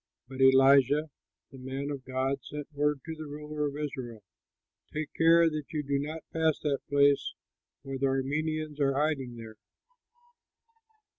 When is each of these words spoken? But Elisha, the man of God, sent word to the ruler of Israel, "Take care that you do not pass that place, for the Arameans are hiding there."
But 0.27 0.41
Elisha, 0.41 1.11
the 1.51 1.59
man 1.59 1.91
of 1.91 2.03
God, 2.03 2.39
sent 2.43 2.67
word 2.73 3.01
to 3.05 3.13
the 3.13 3.27
ruler 3.27 3.67
of 3.67 3.77
Israel, 3.77 4.23
"Take 4.91 5.13
care 5.13 5.47
that 5.47 5.65
you 5.71 5.83
do 5.83 5.99
not 5.99 6.23
pass 6.33 6.57
that 6.63 6.79
place, 6.89 7.35
for 7.83 7.99
the 7.99 8.07
Arameans 8.07 8.79
are 8.79 8.95
hiding 8.95 9.35
there." 9.35 9.57